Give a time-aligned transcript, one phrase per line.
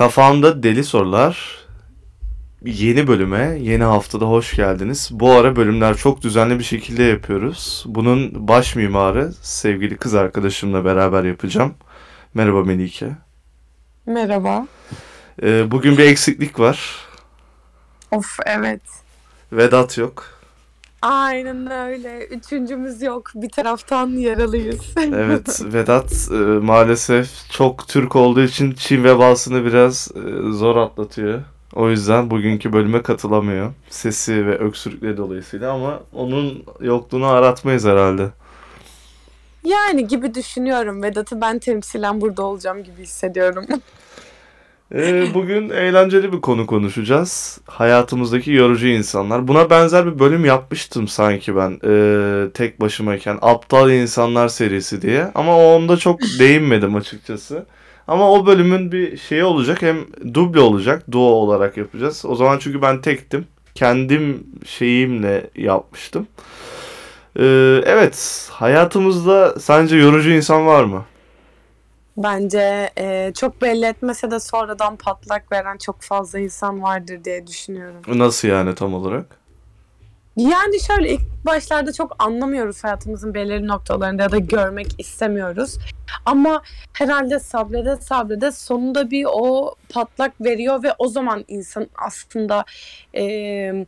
[0.00, 1.58] Kafamda Deli Sorular
[2.64, 5.08] yeni bölüme, yeni haftada hoş geldiniz.
[5.12, 7.84] Bu ara bölümler çok düzenli bir şekilde yapıyoruz.
[7.86, 11.74] Bunun baş mimarı sevgili kız arkadaşımla beraber yapacağım.
[12.34, 13.10] Merhaba Melike.
[14.06, 14.66] Merhaba.
[15.42, 16.96] Ee, bugün bir eksiklik var.
[18.10, 18.82] Of evet.
[19.52, 20.39] Vedat yok.
[21.02, 22.26] Aynen öyle.
[22.26, 23.30] Üçüncümüz yok.
[23.34, 24.80] Bir taraftan yaralıyız.
[25.14, 31.42] Evet, Vedat e, maalesef çok Türk olduğu için Çin vebasını biraz e, zor atlatıyor.
[31.74, 33.72] O yüzden bugünkü bölüme katılamıyor.
[33.90, 38.30] Sesi ve öksürükleri dolayısıyla ama onun yokluğunu aratmayız herhalde.
[39.64, 41.02] Yani gibi düşünüyorum.
[41.02, 43.66] Vedat'ı ben temsilen burada olacağım gibi hissediyorum.
[44.94, 47.60] Ee, bugün eğlenceli bir konu konuşacağız.
[47.66, 49.48] Hayatımızdaki yorucu insanlar.
[49.48, 53.38] Buna benzer bir bölüm yapmıştım sanki ben ee, tek başımayken.
[53.42, 55.30] Aptal İnsanlar serisi diye.
[55.34, 57.66] Ama onda çok değinmedim açıkçası.
[58.08, 59.82] Ama o bölümün bir şeyi olacak.
[59.82, 59.96] Hem
[60.34, 61.12] duble olacak.
[61.12, 62.24] Duo olarak yapacağız.
[62.28, 63.46] O zaman çünkü ben tektim.
[63.74, 66.26] Kendim şeyimle yapmıştım.
[67.38, 67.44] Ee,
[67.86, 68.48] evet.
[68.52, 71.04] Hayatımızda sence yorucu insan var mı?
[72.22, 78.02] Bence e, çok belli etmese de sonradan patlak veren çok fazla insan vardır diye düşünüyorum.
[78.18, 79.40] Nasıl yani tam olarak?
[80.36, 85.78] Yani şöyle ilk başlarda çok anlamıyoruz hayatımızın belirli noktalarında ya da görmek istemiyoruz.
[86.26, 92.64] Ama herhalde sabrede sabrede sonunda bir o patlak veriyor ve o zaman insan aslında
[93.16, 93.86] e,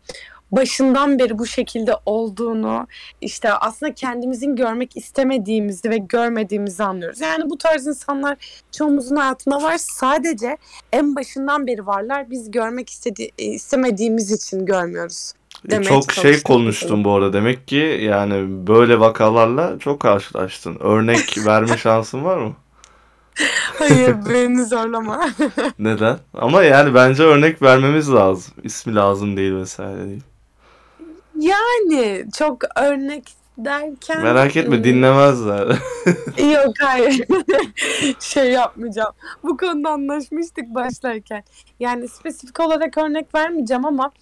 [0.53, 2.87] başından beri bu şekilde olduğunu
[3.21, 7.21] işte aslında kendimizin görmek istemediğimizi ve görmediğimizi anlıyoruz.
[7.21, 8.37] Yani bu tarz insanlar
[8.73, 9.77] çoğumuzun hayatında var.
[9.79, 10.57] Sadece
[10.93, 12.31] en başından beri varlar.
[12.31, 15.33] Biz görmek istedi istemediğimiz için görmüyoruz.
[15.71, 17.33] Demek çok şey konuştum bu arada.
[17.33, 20.77] Demek ki yani böyle vakalarla çok karşılaştın.
[20.81, 22.53] Örnek verme şansın var mı?
[23.79, 25.29] Hayır beni zorlama.
[25.79, 26.19] Neden?
[26.35, 28.55] Ama yani bence örnek vermemiz lazım.
[28.63, 30.23] İsmi lazım değil vesaire değil.
[31.43, 33.25] Yani çok örnek
[33.59, 34.23] derken...
[34.23, 35.67] Merak etme dinlemezler.
[36.55, 37.25] Yok hayır.
[38.21, 39.15] şey yapmayacağım.
[39.43, 41.45] Bu konuda anlaşmıştık başlarken.
[41.81, 44.13] Yani spesifik olarak örnek vermeyeceğim ama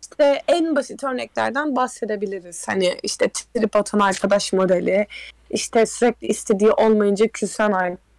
[0.00, 2.68] işte en basit örneklerden bahsedebiliriz.
[2.68, 5.06] Hani işte trip atan arkadaş modeli,
[5.50, 7.72] işte sürekli istediği olmayınca küsen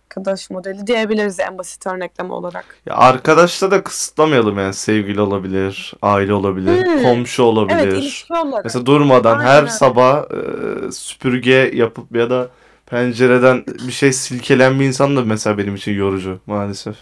[0.07, 2.65] arkadaş modeli diyebiliriz en basit örnekleme olarak.
[2.85, 7.03] Ya arkadaşla da kısıtlamayalım yani sevgili olabilir, aile olabilir, hmm.
[7.03, 7.79] komşu olabilir.
[7.79, 8.65] Evet ilişki olarak.
[8.65, 9.49] Mesela durmadan Aynen.
[9.49, 12.49] her sabah e, süpürge yapıp ya da
[12.85, 16.95] pencereden bir şey silkelen bir insan da mesela benim için yorucu maalesef.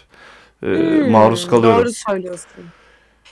[0.62, 1.80] E, hmm, maruz kalıyorum.
[1.80, 2.64] Doğru söylüyorsun.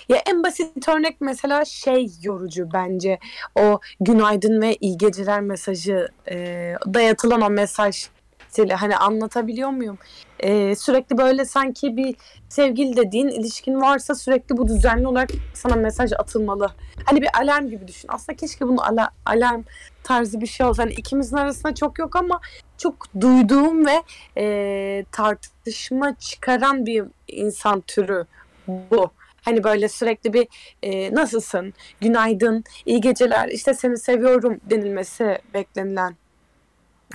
[0.08, 3.18] Ya en basit örnek mesela şey yorucu bence.
[3.54, 6.36] O günaydın ve iyi geceler mesajı e,
[6.94, 8.08] dayatılan o mesaj
[8.54, 8.74] stili.
[8.74, 9.98] Hani anlatabiliyor muyum?
[10.40, 12.16] Ee, sürekli böyle sanki bir
[12.48, 16.70] sevgili dediğin ilişkin varsa sürekli bu düzenli olarak sana mesaj atılmalı.
[17.04, 18.08] Hani bir alarm gibi düşün.
[18.12, 19.62] Aslında keşke bunu ala, alarm
[20.02, 20.82] tarzı bir şey olsa.
[20.82, 22.40] Hani ikimizin arasında çok yok ama
[22.78, 24.02] çok duyduğum ve
[24.38, 28.26] e, tartışma çıkaran bir insan türü
[28.68, 29.10] bu.
[29.42, 30.48] Hani böyle sürekli bir
[30.82, 36.16] e, nasılsın, günaydın, iyi geceler, işte seni seviyorum denilmesi beklenilen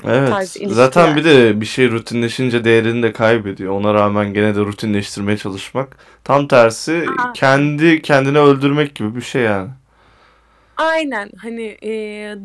[0.07, 0.57] Evet.
[0.67, 3.73] Zaten bir de bir şey rutinleşince değerini de kaybediyor.
[3.73, 5.97] Ona rağmen gene de rutinleştirmeye çalışmak.
[6.23, 7.33] Tam tersi Aa.
[7.33, 9.69] kendi kendini öldürmek gibi bir şey yani.
[10.77, 11.91] Aynen hani e,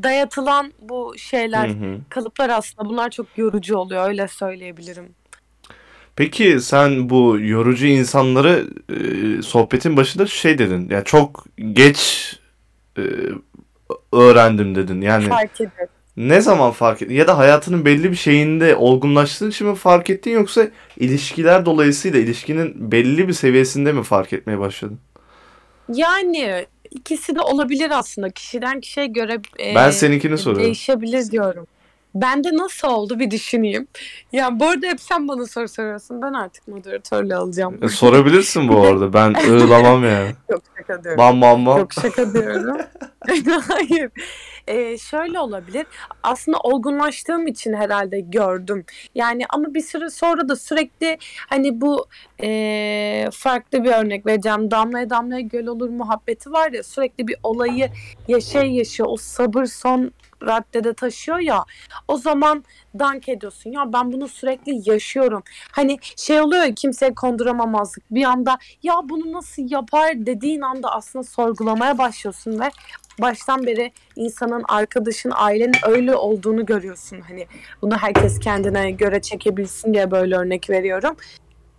[0.03, 1.99] dayatılan bu şeyler, hı hı.
[2.09, 5.09] kalıplar aslında bunlar çok yorucu oluyor öyle söyleyebilirim.
[6.17, 10.89] Peki sen bu yorucu insanları e, sohbetin başında şey dedin.
[10.91, 12.33] Yani çok geç
[12.99, 13.03] e,
[14.13, 15.01] öğrendim dedin.
[15.01, 15.89] Yani fark ederim.
[16.17, 17.15] Ne zaman fark ettin?
[17.15, 22.93] Ya da hayatının belli bir şeyinde olgunlaştığın için mi fark ettin yoksa ilişkiler dolayısıyla ilişkinin
[22.93, 24.99] belli bir seviyesinde mi fark etmeye başladın?
[25.95, 28.31] Yani ikisi de olabilir aslında.
[28.31, 30.65] Kişiden kişiye göre e, Ben seninkini soruyorum.
[30.65, 31.67] değişebilir diyorum.
[32.15, 33.89] Bende nasıl oldu bir düşüneyim.
[34.33, 36.23] Ya bu arada hep sen bana soru soruyorsun.
[36.23, 37.79] Ben artık moderatörle alacağım.
[37.83, 39.13] E, sorabilirsin bu arada.
[39.13, 40.31] Ben ığlamam yani.
[40.51, 41.19] Yok şaka diyorum.
[41.19, 41.79] Bam bam bam.
[41.79, 42.77] Yok şaka diyorum.
[43.69, 44.11] Hayır.
[44.67, 45.87] Ee, şöyle olabilir.
[46.23, 48.85] Aslında olgunlaştığım için herhalde gördüm.
[49.15, 51.19] Yani ama bir süre sonra da sürekli
[51.49, 52.07] hani bu
[52.43, 54.71] e, farklı bir örnek vereceğim.
[54.71, 57.91] Damlaya damlaya göl olur muhabbeti var ya sürekli bir olayı
[58.29, 59.09] yaşay yaşıyor.
[59.13, 60.13] O sabır son
[60.47, 61.65] raddede taşıyor ya
[62.09, 62.65] o zaman
[62.99, 65.43] dank ediyorsun ya ben bunu sürekli yaşıyorum.
[65.73, 71.23] Hani şey oluyor ya kimseye konduramamazlık bir anda ya bunu nasıl yapar dediğin anda aslında
[71.23, 72.71] sorgulamaya başlıyorsun ve
[73.21, 77.21] baştan beri insanın, arkadaşın, ailenin öyle olduğunu görüyorsun.
[77.21, 77.47] Hani
[77.83, 81.17] bunu herkes kendine göre çekebilsin diye böyle örnek veriyorum.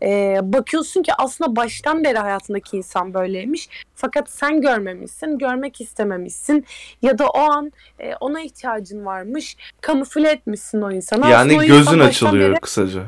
[0.02, 3.70] E, bakıyorsun ki aslında baştan beri hayatındaki insan böyleymiş.
[3.96, 6.66] Fakat sen görmemişsin, görmek istememişsin
[7.02, 11.28] ya da o an e, ona ihtiyacın varmış, kamufle etmişsin o insanı.
[11.28, 13.02] Yani Aslında gözün insan açılıyor beri- kısaca.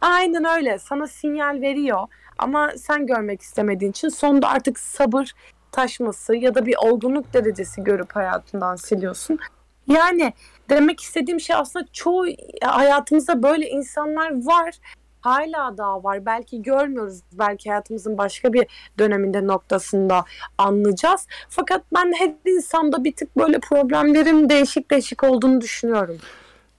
[0.00, 0.78] Aynen öyle.
[0.78, 2.06] Sana sinyal veriyor
[2.38, 5.32] ama sen görmek istemediğin için sonunda artık sabır
[5.72, 9.38] taşması ya da bir olgunluk derecesi görüp hayatından siliyorsun.
[9.86, 10.32] Yani
[10.68, 12.26] demek istediğim şey aslında çoğu
[12.62, 14.74] hayatımızda böyle insanlar var.
[15.20, 16.26] Hala daha var.
[16.26, 17.20] Belki görmüyoruz.
[17.32, 18.66] Belki hayatımızın başka bir
[18.98, 20.24] döneminde noktasında
[20.58, 21.26] anlayacağız.
[21.48, 26.18] Fakat ben her insanda bir tık böyle problemlerin değişik değişik olduğunu düşünüyorum.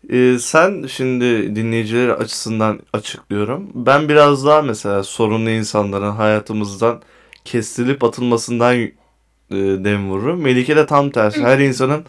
[0.09, 3.71] Ee, sen şimdi dinleyiciler açısından açıklıyorum.
[3.75, 7.01] Ben biraz daha mesela sorunlu insanların hayatımızdan
[7.45, 8.91] kestilip atılmasından e,
[9.49, 10.41] dem vururum.
[10.41, 11.43] Melike de tam tersi.
[11.43, 12.05] Her insanın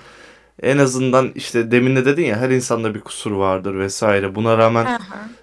[0.63, 4.35] en azından işte demin de dedin ya her insanda bir kusur vardır vesaire.
[4.35, 4.85] Buna rağmen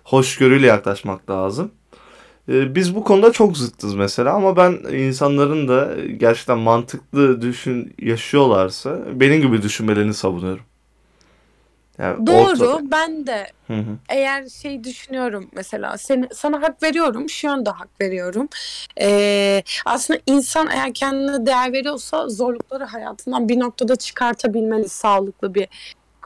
[0.04, 1.72] hoşgörüyle yaklaşmak lazım.
[2.50, 9.00] Ee, Biz bu konuda çok zıttız mesela ama ben insanların da gerçekten mantıklı düşün yaşıyorlarsa
[9.14, 10.64] benim gibi düşünmelerini savunuyorum.
[12.00, 12.38] Yani Doğru.
[12.46, 13.98] ortada- Ben de Hı hı.
[14.10, 18.50] eğer şey düşünüyorum mesela seni, sana hak veriyorum şu yönde hak veriyorum
[19.02, 25.68] Ee, aslında insan eğer kendine değer veriyorsa zorlukları hayatından bir noktada çıkartabilmeli sağlıklı bir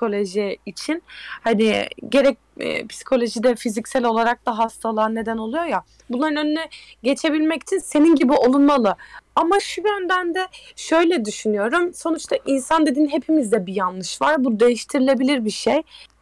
[0.04, 1.04] psikoloji için
[1.44, 6.70] hani gerek e, psikolojide fiziksel olarak da hastalığa neden oluyor ya bunların önüne
[7.04, 8.96] geçebilmek için senin gibi olunmalı
[9.36, 15.46] ama şu yönden de şöyle düşünüyorum sonuçta insan dediğin hepimizde bir yanlış var bu değiştirilebilir
[15.46, 15.82] bir şey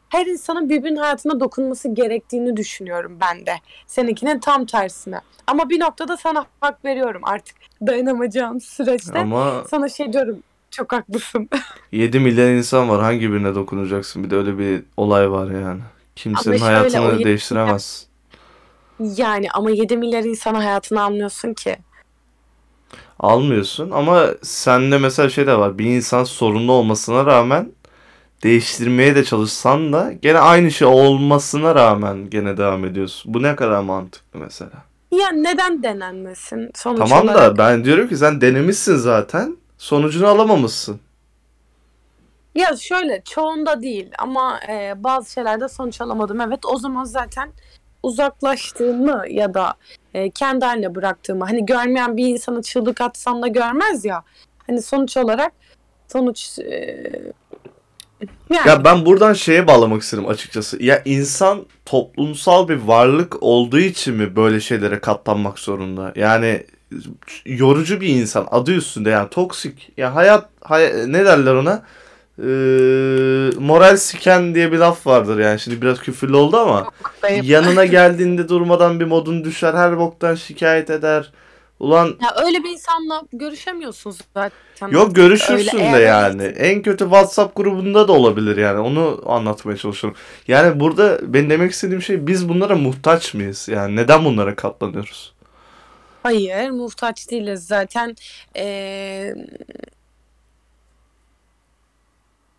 [0.09, 3.53] her insanın birbirinin hayatına dokunması gerektiğini düşünüyorum ben de.
[3.87, 5.21] Seninkinin tam tersine.
[5.47, 7.55] Ama bir noktada sana hak veriyorum artık
[7.87, 9.19] dayanamayacağım süreçte.
[9.19, 11.49] Ama Sana şey diyorum çok haklısın.
[11.91, 13.01] 7 milyon insan var.
[13.01, 14.23] Hangi birine dokunacaksın?
[14.23, 15.81] Bir de öyle bir olay var yani.
[16.15, 18.07] Kimsenin şöyle, hayatını o değiştiremez.
[18.99, 21.77] yani ama 7 milyar insan hayatını anlıyorsun ki.
[23.19, 25.77] Almıyorsun ama sende mesela şey de var.
[25.77, 27.71] Bir insan sorunlu olmasına rağmen
[28.43, 33.33] değiştirmeye de çalışsan da gene aynı şey olmasına rağmen gene devam ediyorsun.
[33.33, 34.71] Bu ne kadar mantıklı mesela.
[35.11, 37.37] Ya neden denenmesin sonuç Tamam olarak?
[37.37, 39.57] da ben diyorum ki sen denemişsin zaten.
[39.81, 40.99] Sonucunu alamamışsın.
[42.55, 46.41] Ya şöyle çoğunda değil ama e, bazı şeylerde sonuç alamadım.
[46.41, 47.51] Evet o zaman zaten
[48.03, 49.73] uzaklaştığımı ya da
[50.13, 54.23] e, kendi haline bıraktığımı hani görmeyen bir insana çığlık atsan da görmez ya.
[54.67, 55.53] Hani sonuç olarak
[56.07, 57.03] sonuç e,
[58.49, 60.83] yani Ya ben buradan şeye bağlamak istedim açıkçası.
[60.83, 66.13] Ya insan toplumsal bir varlık olduğu için mi böyle şeylere katlanmak zorunda?
[66.15, 66.65] Yani
[67.45, 69.91] yorucu bir insan adı üstünde yani toksik.
[69.97, 71.83] Ya hayat hay- ne derler ona?
[72.39, 72.43] Ee,
[73.59, 75.59] moral siken diye bir laf vardır yani.
[75.59, 76.91] Şimdi biraz küfürlü oldu ama
[77.43, 81.31] yanına geldiğinde durmadan bir modun düşer, her boktan şikayet eder.
[81.79, 84.87] Ulan ya öyle bir insanla görüşemiyorsunuz zaten.
[84.91, 86.43] Yok görüşürsün Öyle, de yani.
[86.43, 88.79] En kötü WhatsApp grubunda da olabilir yani.
[88.79, 90.19] Onu anlatmaya çalışıyorum.
[90.47, 93.67] Yani burada ben demek istediğim şey biz bunlara muhtaç mıyız?
[93.67, 95.30] Yani neden bunlara katlanıyoruz?
[96.23, 98.15] Hayır, muhtaç değiliz zaten.
[98.55, 99.33] Ee,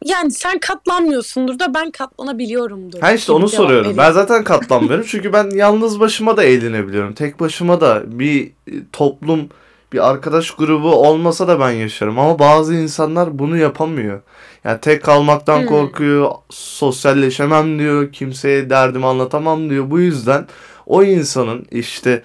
[0.05, 3.01] yani sen katlanmıyorsundur da ben katlanabiliyorumdur.
[3.01, 3.97] Ha işte gibi onu cevap soruyorum.
[3.97, 5.07] Ben zaten katlanmıyorum.
[5.09, 7.13] Çünkü ben yalnız başıma da eğlenebiliyorum.
[7.15, 9.49] Tek başıma da bir e, toplum,
[9.93, 12.19] bir arkadaş grubu olmasa da ben yaşarım.
[12.19, 14.21] Ama bazı insanlar bunu yapamıyor.
[14.65, 15.67] Yani tek kalmaktan Hmm.
[15.67, 19.91] korkuyor, sosyalleşemem diyor, kimseye derdimi anlatamam diyor.
[19.91, 20.47] Bu yüzden
[20.87, 22.23] o insanın işte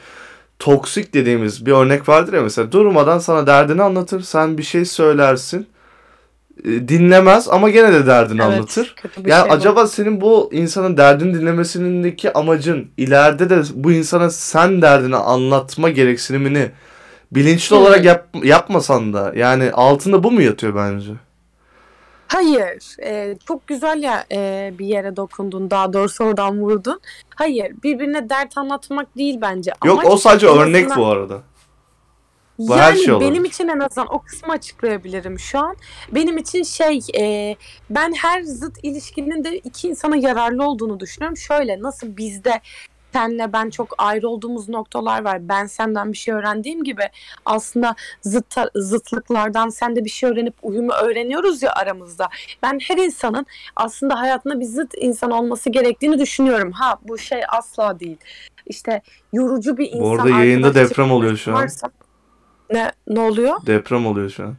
[0.59, 5.67] toksik dediğimiz bir örnek vardır ya mesela durmadan sana derdini anlatır, sen bir şey söylersin,
[6.63, 8.95] e, dinlemez ama gene de derdini Evet, anlatır.
[9.25, 9.53] Yani şey bu.
[9.53, 16.71] acaba senin bu insanın derdini dinlemesindeki amacın ileride de bu insana sen derdini anlatma gereksinimini
[17.31, 17.79] bilinçli Hı.
[17.79, 21.11] olarak yap, yapmasan da yani altında bu mu yatıyor bence?
[22.27, 27.01] Hayır, e, çok güzel ya e, bir yere dokundun, daha doğrusu oradan vurdun.
[27.35, 29.71] Hayır, birbirine dert anlatmak değil bence.
[29.85, 31.41] Yok Amaç o sadece örnek azından- bu arada.
[32.59, 33.31] Bu yani her şey olabilir.
[33.31, 35.75] benim için en azından o kısmı açıklayabilirim şu an.
[36.11, 37.55] Benim için şey e,
[37.89, 41.37] ben her zıt ilişkinin de iki insana yararlı olduğunu düşünüyorum.
[41.37, 42.61] Şöyle nasıl bizde
[43.17, 45.49] senle ben çok ayrı olduğumuz noktalar var.
[45.49, 47.03] Ben senden bir şey öğrendiğim gibi
[47.45, 52.29] aslında zıt zıtlıklardan sen de bir şey öğrenip uyumu öğreniyoruz ya aramızda.
[52.63, 53.45] Ben her insanın
[53.75, 56.71] aslında hayatında bir zıt insan olması gerektiğini düşünüyorum.
[56.71, 58.17] Ha bu şey asla değil.
[58.65, 59.01] İşte
[59.33, 61.63] yorucu bir insan Bu arada yayında deprem oluyor şu an.
[61.63, 61.91] varsa-
[62.69, 63.65] ne ne oluyor?
[63.65, 64.55] Deprem oluyor şu an.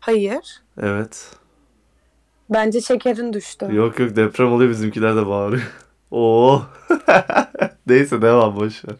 [0.00, 0.62] Hayır.
[0.82, 1.30] Evet.
[2.50, 3.68] Bence şekerin düştü.
[3.72, 5.87] Yok yok deprem oluyor bizimkiler de bağırıyor.
[6.10, 6.62] Oo.
[7.86, 8.96] Neyse devam boş ver.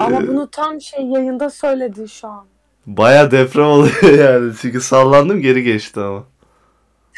[0.00, 2.44] Ama Ee, bunu tam şey yayında söyledin şu an.
[2.86, 4.52] Baya deprem oluyor yani.
[4.60, 6.24] Çünkü sallandım geri geçti ama.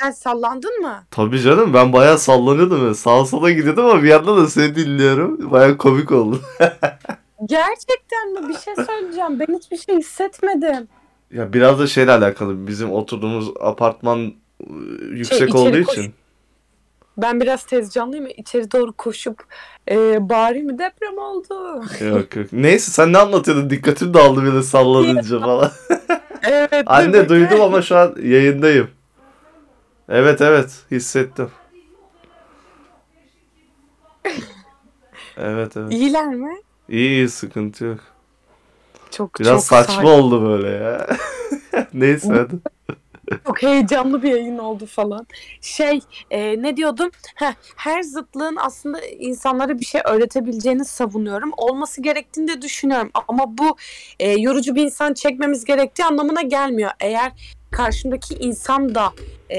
[0.00, 1.02] Sen sallandın mı?
[1.10, 2.94] Tabii canım ben baya sallanıyordum.
[2.94, 5.50] Sağa sola gidiyordum ama bir yandan da seni dinliyorum.
[5.50, 6.40] Baya komik oldu.
[7.46, 8.48] Gerçekten mi?
[8.48, 9.40] Bir şey söyleyeceğim.
[9.40, 10.88] Ben hiçbir şey hissetmedim.
[11.32, 12.66] Ya biraz da şeyle alakalı.
[12.66, 14.34] Bizim oturduğumuz apartman ıı,
[15.10, 16.14] yüksek içeri olduğu koş- için.
[17.18, 18.26] Ben biraz tezcanlıyım.
[18.36, 19.44] İçeri doğru koşup
[19.90, 21.84] e, bağırayım mı deprem oldu.
[22.04, 22.46] Yok yok.
[22.52, 23.70] Neyse sen ne anlatıyordun?
[23.70, 25.70] Dikkatim dağıldı böyle sallanınca falan.
[26.42, 26.82] evet.
[26.86, 28.90] Anne duydum ama şu an yayındayım.
[30.08, 31.50] Evet evet hissettim.
[35.36, 35.92] Evet evet.
[35.92, 36.56] İyiler mi?
[36.88, 38.00] İyi iyi sıkıntı yok.
[39.10, 40.08] Çok Biraz çok saçma sakin.
[40.08, 41.06] oldu böyle ya.
[41.94, 42.75] Neyse hadi.
[43.46, 45.26] Çok heyecanlı bir yayın oldu falan.
[45.60, 47.10] Şey e, ne diyordum?
[47.34, 51.50] Heh, her zıtlığın aslında insanlara bir şey öğretebileceğini savunuyorum.
[51.56, 53.10] Olması gerektiğini de düşünüyorum.
[53.28, 53.76] Ama bu
[54.20, 56.90] e, yorucu bir insan çekmemiz gerektiği anlamına gelmiyor.
[57.00, 57.32] Eğer
[57.70, 59.12] karşımdaki insan da
[59.50, 59.58] e,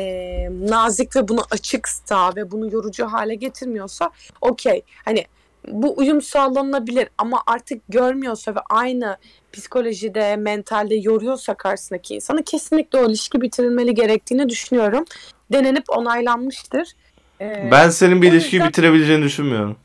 [0.69, 4.09] nazik ve buna açıksa ve bunu yorucu hale getirmiyorsa
[4.41, 4.81] okey.
[5.05, 5.25] Hani
[5.67, 9.17] bu uyum sağlanabilir ama artık görmüyorsa ve aynı
[9.53, 15.05] psikolojide, mentalde yoruyorsa karşısındaki insanı kesinlikle o ilişki bitirilmeli gerektiğini düşünüyorum.
[15.51, 16.87] Denenip onaylanmıştır.
[17.41, 19.77] Ee, Ben senin bir ilişkiyi yüzden- bitirebileceğini düşünmüyorum.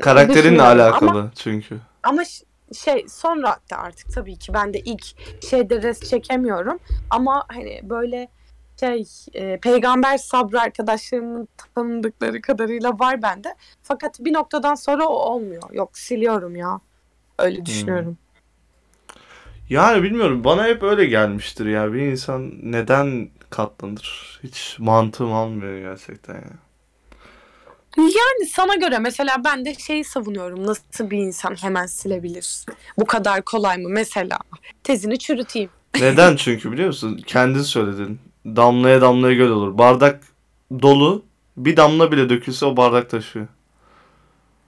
[0.00, 1.78] Karakterinle Düşünüyorum alakalı çünkü.
[2.02, 2.22] Ama
[2.84, 5.04] şey sonra da artık tabii ki ben de ilk
[5.50, 6.78] şeyde res çekemiyorum.
[7.10, 8.28] Ama hani böyle
[8.80, 9.04] şey
[9.34, 13.54] e, peygamber sabrı arkadaşlarımın tanıdıkları kadarıyla var bende.
[13.82, 15.62] Fakat bir noktadan sonra o olmuyor.
[15.72, 16.80] Yok siliyorum ya.
[17.38, 18.18] Öyle düşünüyorum.
[19.68, 21.92] Yani bilmiyorum bana hep öyle gelmiştir ya.
[21.92, 24.40] Bir insan neden katlanır?
[24.42, 26.50] Hiç mantığım almıyor gerçekten ya.
[27.96, 30.66] Yani sana göre mesela ben de şeyi savunuyorum.
[30.66, 32.64] Nasıl bir insan hemen silebilir?
[32.98, 33.88] Bu kadar kolay mı?
[33.88, 34.38] Mesela
[34.82, 35.70] tezini çürüteyim.
[36.00, 37.20] Neden çünkü biliyor musun?
[37.26, 38.20] Kendin söyledin.
[38.46, 39.78] Damlaya damlaya göl olur.
[39.78, 40.20] Bardak
[40.82, 41.22] dolu.
[41.56, 43.46] Bir damla bile dökülse o bardak taşıyor.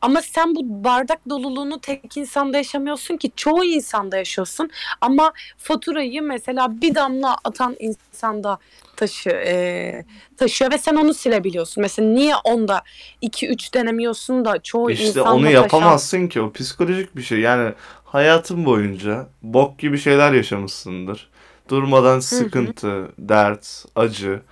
[0.01, 4.71] Ama sen bu bardak doluluğunu tek insanda yaşamıyorsun ki çoğu insanda yaşıyorsun.
[5.01, 8.59] Ama faturayı mesela bir damla atan insanda
[8.97, 10.05] taşı e,
[10.37, 11.81] taşıyor ve sen onu silebiliyorsun.
[11.81, 12.83] Mesela niye onda
[13.23, 16.41] 2-3 denemiyorsun da çoğu İşte insanda onu taşan- yapamazsın ki.
[16.41, 17.41] O psikolojik bir şey.
[17.41, 17.73] Yani
[18.05, 21.29] hayatın boyunca bok gibi şeyler yaşamışsındır.
[21.69, 24.43] Durmadan sıkıntı, dert, acı.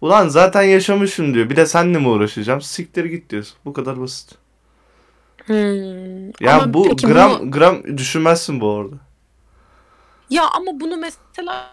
[0.00, 1.50] Ulan zaten yaşamışım diyor.
[1.50, 2.60] Bir de seninle mi uğraşacağım?
[2.60, 3.56] Siktir git diyorsun.
[3.64, 4.30] Bu kadar basit.
[5.46, 6.26] Hmm.
[6.40, 8.94] Ya Ama bu gram bunu- gram düşünmezsin bu arada.
[10.30, 11.70] Ya ama bunu mesela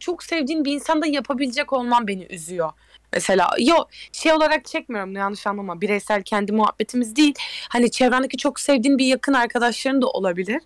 [0.00, 2.70] çok sevdiğin bir insanda yapabilecek olman beni üzüyor.
[3.12, 3.74] Mesela yo
[4.12, 7.34] şey olarak çekmiyorum yanlış anlama bireysel kendi muhabbetimiz değil.
[7.68, 10.62] Hani çevrendeki çok sevdiğin bir yakın arkadaşların da olabilir.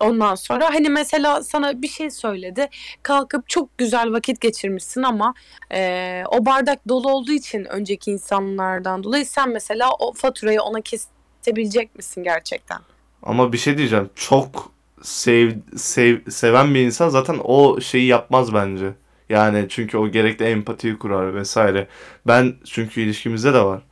[0.00, 2.68] Ondan sonra hani mesela sana bir şey söyledi.
[3.02, 5.34] Kalkıp çok güzel vakit geçirmişsin ama
[5.70, 11.96] eee, o bardak dolu olduğu için önceki insanlardan dolayı sen mesela o faturayı ona kesebilecek
[11.96, 12.78] misin gerçekten?
[13.22, 14.10] Ama bir şey diyeceğim.
[14.14, 14.72] Çok
[15.02, 18.92] sev, sev, seven bir insan zaten o şeyi yapmaz bence.
[19.28, 21.86] Yani çünkü o gerekli empatiyi kurar vesaire.
[22.26, 23.82] Ben çünkü ilişkimizde de var.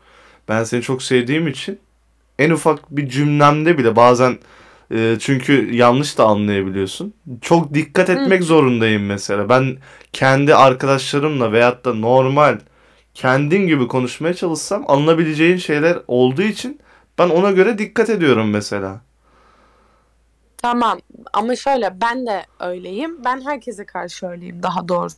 [0.49, 1.81] Ben seni çok sevdiğim için
[2.39, 4.39] en ufak bir cümlemde bile bazen
[4.93, 7.15] e, çünkü yanlış da anlayabiliyorsun.
[7.41, 9.49] Çok dikkat etmek zorundayım mesela.
[9.49, 9.77] Ben
[10.13, 12.59] kendi arkadaşlarımla veyahut da normal
[13.15, 16.81] kendin gibi konuşmaya çalışsam alınabileceğin şeyler olduğu için
[17.19, 19.01] ben ona göre dikkat ediyorum mesela.
[20.59, 20.99] Tamam
[21.33, 23.25] ama şöyle ben de öyleyim.
[23.25, 25.17] Ben herkese karşı öyleyim daha doğrusu.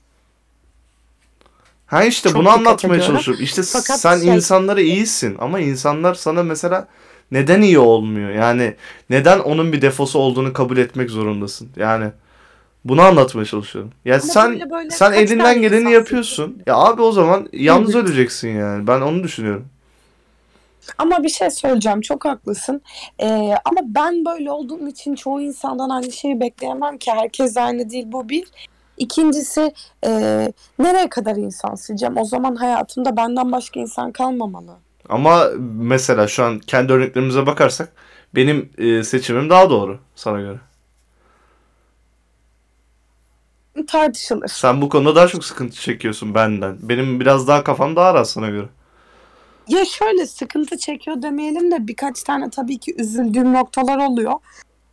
[1.87, 3.15] Ha işte Çok bunu anlatmaya ediyorum.
[3.15, 3.45] çalışıyorum.
[3.45, 6.89] İşte Fakat sen şey- insanlara iyisin ama insanlar sana mesela
[7.31, 8.31] neden iyi olmuyor?
[8.31, 8.75] Yani
[9.11, 11.69] neden onun bir defosu olduğunu kabul etmek zorundasın?
[11.77, 12.11] Yani
[12.85, 13.93] bunu anlatmaya çalışıyorum.
[14.05, 16.63] Ya Ama sen böyle böyle sen elinden geleni yapıyorsun.
[16.67, 18.87] Ya abi o zaman yalnız Hı öleceksin yani.
[18.87, 19.67] Ben onu düşünüyorum.
[20.99, 22.83] Ama bir şey söyleyeceğim çok haklısın.
[23.21, 27.13] Ee, ama ben böyle olduğum için çoğu insandan aynı şeyi bekleyemem ki.
[27.13, 28.45] Herkes aynı değil bu bir.
[28.97, 29.73] İkincisi
[30.07, 30.11] e,
[30.79, 32.17] nereye kadar insan sileceğim?
[32.17, 34.77] O zaman hayatımda benden başka insan kalmamalı.
[35.09, 37.93] Ama mesela şu an kendi örneklerimize bakarsak
[38.35, 40.59] benim e, seçimim daha doğru sana göre.
[43.87, 44.49] Tartışılır.
[44.49, 46.77] Sen bu konuda daha çok sıkıntı çekiyorsun benden.
[46.83, 48.67] Benim biraz daha kafam daha rahat sana göre.
[49.69, 54.33] Ya şöyle sıkıntı çekiyor demeyelim de birkaç tane tabii ki üzüldüğüm noktalar oluyor.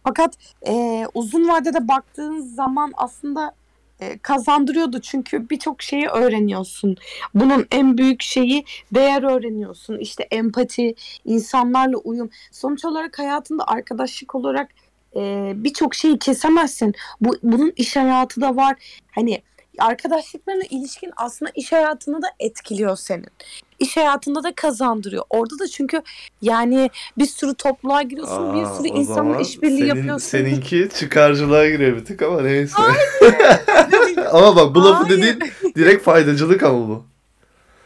[0.04, 0.38] Fakat
[0.68, 3.56] e, uzun vadede baktığın zaman aslında
[4.22, 6.98] kazandırıyordu çünkü birçok şeyi öğreniyorsun.
[7.34, 9.98] Bunun en büyük şeyi değer öğreniyorsun.
[9.98, 12.30] İşte empati, insanlarla uyum.
[12.52, 14.70] Sonuç olarak hayatında arkadaşlık olarak
[15.16, 16.96] e, birçok şeyi kesemezsin.
[17.22, 18.76] Bu bunun iş hayatı da var.
[19.12, 19.42] Hani
[19.80, 23.28] arkadaşlıklarına ilişkin aslında iş hayatını da etkiliyor senin.
[23.80, 25.24] İş hayatında da kazandırıyor.
[25.30, 26.02] Orada da çünkü
[26.42, 30.28] yani bir sürü topluluğa giriyorsun, bir Aa, sürü o insanla işbirliği senin, yapıyorsun.
[30.28, 32.76] Seninki çıkarcılığa giriyor bir tık ama neyse.
[34.32, 35.40] ama bak bu lafı dediğin
[35.76, 37.04] direkt faydacılık ama bu.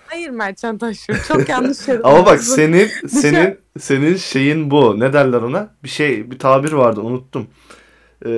[0.08, 2.16] Hayır Mertcan Taşur çok yanlış yorumladın.
[2.16, 5.00] Ama bak senin şey- senin senin şeyin bu.
[5.00, 5.70] Ne derler ona?
[5.84, 7.48] Bir şey bir tabir vardı unuttum.
[8.26, 8.30] Ee,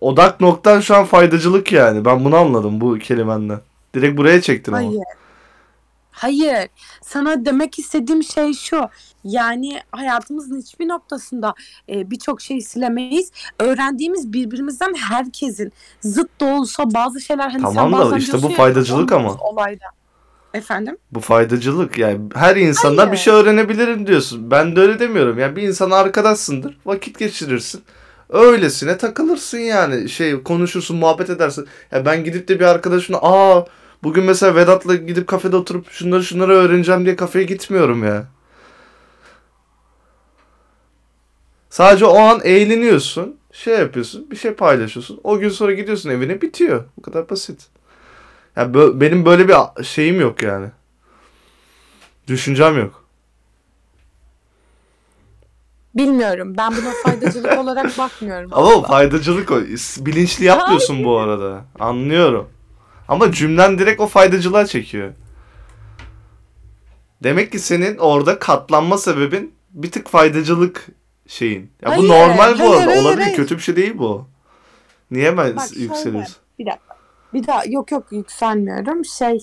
[0.00, 2.04] odak noktan şu an faydacılık yani.
[2.04, 3.60] Ben bunu anladım bu kelimenden.
[3.94, 4.88] Direkt buraya çektin ama.
[4.88, 5.02] Hayır.
[6.10, 6.68] Hayır.
[7.02, 8.88] Sana demek istediğim şey şu.
[9.24, 11.54] Yani hayatımızın hiçbir noktasında
[11.88, 13.32] e, birçok şeyi silemeyiz.
[13.58, 18.56] Öğrendiğimiz birbirimizden herkesin zıt da olsa bazı şeyler hani Tamam sen da işte bu ya,
[18.56, 19.28] faydacılık ama.
[19.28, 19.84] olmaz Olayda.
[20.54, 20.96] Efendim?
[21.12, 23.12] Bu faydacılık yani her insandan Hayır.
[23.12, 24.50] bir şey öğrenebilirim diyorsun.
[24.50, 25.38] Ben de öyle demiyorum.
[25.38, 27.82] Yani bir insana arkadaşsındır, vakit geçirirsin.
[28.30, 30.08] Öylesine takılırsın yani.
[30.08, 31.68] Şey konuşursun, muhabbet edersin.
[31.92, 33.64] Ya ben gidip de bir arkadaşımla aa
[34.02, 38.26] bugün mesela Vedat'la gidip kafede oturup şunları şunları öğreneceğim diye kafeye gitmiyorum ya.
[41.70, 45.20] Sadece o an eğleniyorsun, şey yapıyorsun, bir şey paylaşıyorsun.
[45.24, 46.84] O gün sonra gidiyorsun evine bitiyor.
[46.96, 47.66] Bu kadar basit.
[48.56, 50.68] Ya bö- benim böyle bir şeyim yok yani.
[52.28, 52.99] Düşüncem yok.
[55.94, 56.54] Bilmiyorum.
[56.56, 58.50] Ben buna faydacılık olarak bakmıyorum.
[58.54, 59.60] Ama o faydacılık o.
[60.06, 61.64] Bilinçli yapmıyorsun bu arada.
[61.78, 62.48] Anlıyorum.
[63.08, 65.12] Ama cümlen direkt o faydacılığa çekiyor.
[67.22, 70.86] Demek ki senin orada katlanma sebebin bir tık faydacılık
[71.26, 71.70] şeyin.
[71.82, 72.86] Ya bu Hayır, normal bu arada.
[72.86, 73.22] hayır, Olabilir.
[73.22, 73.36] hayır.
[73.36, 74.26] Kötü bir şey değil bu.
[75.10, 75.82] Niye ben Bak şöyle.
[75.82, 76.36] yükseliyorsun?
[76.58, 76.96] Bir dakika.
[77.34, 79.04] Bir daha yok yok yükselmiyorum.
[79.04, 79.38] Şey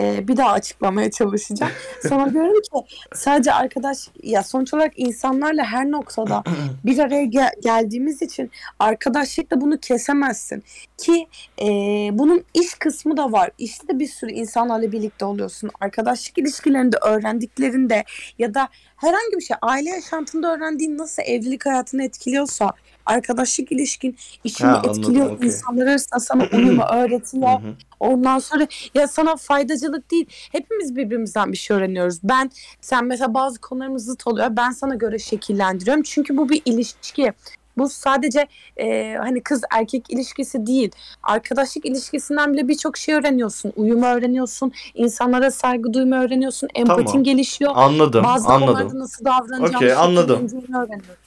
[0.00, 1.72] e, bir daha açıklamaya çalışacağım.
[2.02, 6.42] Sana diyorum ki sadece arkadaş ya sonuç olarak insanlarla her noktada
[6.84, 10.64] bir araya gel- geldiğimiz için arkadaşlıkla bunu kesemezsin.
[10.98, 11.26] Ki
[11.62, 11.66] e,
[12.12, 13.50] bunun iş kısmı da var.
[13.58, 15.70] İşte de bir sürü insanlarla birlikte oluyorsun.
[15.80, 18.04] Arkadaşlık ilişkilerinde öğrendiklerinde
[18.38, 22.72] ya da herhangi bir şey aile yaşantında öğrendiğin nasıl evlilik hayatını etkiliyorsa
[23.08, 25.30] arkadaşlık ilişkin işini Ha, anladım, etkiliyor.
[25.30, 25.46] okey.
[25.46, 27.60] insanlar arasında sana uyumu öğretiyor.
[28.00, 30.26] Ondan sonra ya sana faydacılık değil.
[30.52, 32.18] Hepimiz birbirimizden bir şey öğreniyoruz.
[32.22, 34.56] Ben sen mesela bazı konularımız zıt oluyor.
[34.56, 36.02] Ben sana göre şekillendiriyorum.
[36.02, 37.32] Çünkü bu bir ilişki.
[37.78, 40.90] Bu sadece e, hani kız erkek ilişkisi değil.
[41.22, 43.72] Arkadaşlık ilişkisinden bile birçok şey öğreniyorsun.
[43.76, 44.72] Uyumu öğreniyorsun.
[44.94, 46.68] insanlara saygı duymayı öğreniyorsun.
[46.74, 47.22] Empatin Tamam.
[47.24, 47.72] gelişiyor.
[47.74, 48.24] Anladım.
[48.24, 48.98] Bazı anladım.
[48.98, 50.48] nasıl davranacağını Okey, anladım.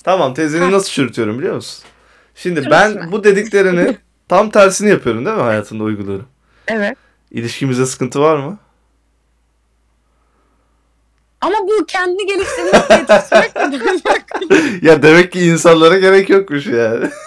[0.04, 0.72] Tamam tezini Ha.
[0.72, 1.84] nasıl çürütüyorum biliyor musun?
[2.36, 2.78] Şimdi Çürütme.
[3.00, 6.26] ben bu dediklerini tam tersini yapıyorum değil mi hayatımda uyguluyorum.
[6.68, 6.98] Evet.
[7.32, 8.58] İlişkimizde sıkıntı var mı?
[11.42, 17.10] Ama bu kendini geliştirmek yetiştirmek ya demek ki insanlara gerek yokmuş yani.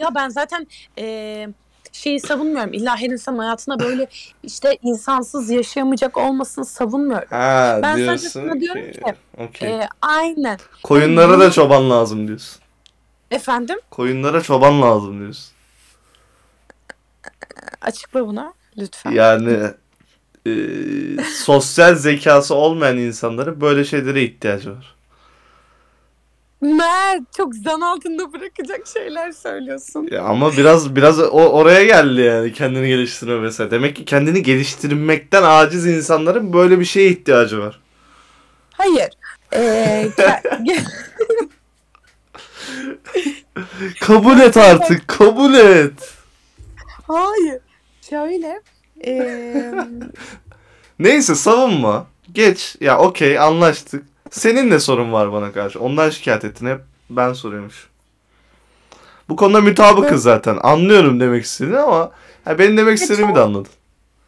[0.00, 1.48] Ya ben zaten eee,
[1.92, 2.72] şeyi savunmuyorum.
[2.72, 4.06] İlla her insan hayatına böyle
[4.42, 7.28] işte insansız yaşayamayacak olmasını savunmuyorum.
[7.30, 9.00] Ha Ben sadece sana diyorum ki.
[9.38, 9.68] Okey.
[9.70, 10.58] Eee, aynen.
[10.82, 12.62] Koyunlara bunu- da çoban lazım diyorsun.
[13.30, 15.52] Efendim Koyunlara çoban lazım diyorsun.
[17.82, 19.10] açıkla bunu lütfen.
[19.10, 19.58] Yani
[20.46, 24.96] e, sosyal zekası olmayan insanların böyle şeylere ihtiyacı var.
[26.60, 30.08] Mert çok zan altında bırakacak şeyler söylüyorsun.
[30.10, 33.70] Ya ama biraz biraz o oraya geldi yani kendini geliştirme mesela.
[33.70, 37.80] Demek ki kendini geliştirmekten aciz insanların böyle bir şeye ihtiyacı var.
[38.72, 39.08] Hayır.
[39.52, 40.84] Ke-
[44.00, 46.14] Kabul et artık, kabul et.
[47.06, 47.60] Hayır.
[48.10, 48.60] Şöyle.
[50.98, 52.06] Neyse savunma.
[52.32, 52.76] Geç.
[52.80, 54.04] Ya okey anlaştık.
[54.30, 55.80] Senin ne sorun var bana karşı?
[55.80, 56.80] Ondan şikayet ettin hep.
[57.10, 57.88] Ben soruyormuş.
[59.28, 60.58] Bu konuda mutabıkız zaten.
[60.62, 62.10] Anlıyorum demek istediğini ama
[62.44, 63.72] ha, benim demek istediğimi de anladın.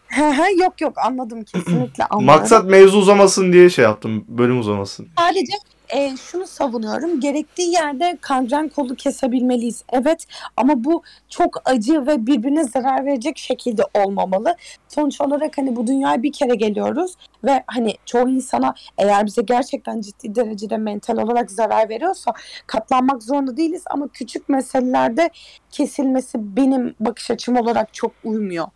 [0.08, 2.26] he he, yok yok anladım kesinlikle anladım.
[2.26, 4.24] Maksat mevzu uzamasın diye şey yaptım.
[4.28, 5.08] Bölüm uzamasın.
[5.18, 5.52] Sadece
[5.90, 7.20] e, şunu savunuyorum.
[7.20, 9.84] Gerektiği yerde kangren kolu kesebilmeliyiz.
[9.92, 14.56] Evet ama bu çok acı ve birbirine zarar verecek şekilde olmamalı.
[14.88, 20.00] Sonuç olarak hani bu dünyaya bir kere geliyoruz ve hani çoğu insana eğer bize gerçekten
[20.00, 22.32] ciddi derecede mental olarak zarar veriyorsa
[22.66, 25.30] katlanmak zorunda değiliz ama küçük meselelerde
[25.70, 28.66] kesilmesi benim bakış açım olarak çok uymuyor.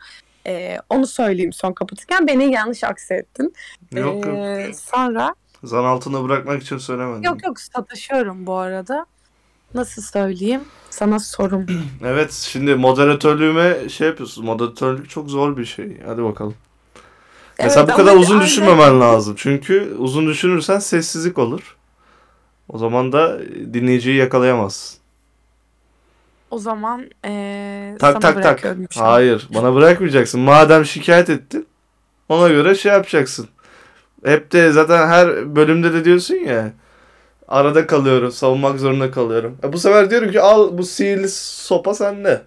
[0.47, 2.27] E, onu söyleyeyim son kapatırken.
[2.27, 3.55] Beni yanlış aksettin.
[3.93, 4.37] Yok yok.
[4.37, 7.23] E, sonra Zan altına bırakmak için söylemedim.
[7.23, 9.07] Yok yok satışıyorum bu arada.
[9.75, 10.61] nasıl söyleyeyim?
[10.91, 11.67] Sana sorum.
[12.05, 14.45] Evet şimdi moderatörlüğüme şey yapıyorsun.
[14.45, 16.01] Moderatörlük çok zor bir şey.
[16.07, 16.55] Hadi bakalım.
[17.59, 19.35] Mesela Evet, bu kadar uzun aynı- düşünmemen lazım.
[19.39, 21.77] Çünkü uzun düşünürsen sessizlik olur.
[22.69, 23.41] O zaman da
[23.75, 24.99] dinleyiciyi yakalayamazsın.
[26.51, 28.77] O zaman eee Tak sana tak tak.
[28.97, 30.41] Hayır, bana bırakmayacaksın.
[30.41, 31.67] Madem şikayet ettin,
[32.29, 33.49] ona göre şey yapacaksın.
[34.25, 36.73] Hep de zaten her bölümde de diyorsun ya.
[37.49, 39.59] Arada kalıyorum, savunmak zorunda kalıyorum.
[39.65, 42.43] E bu sefer diyorum ki al bu sihirli sopa sende.